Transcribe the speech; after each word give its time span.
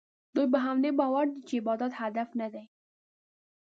دوی 0.35 0.47
په 0.53 0.59
همدې 0.65 0.91
باور 0.99 1.25
دي 1.33 1.41
چې 1.47 1.53
عبادت 1.61 1.91
هدف 2.01 2.29
نه 2.39 2.47
دی. 2.53 2.65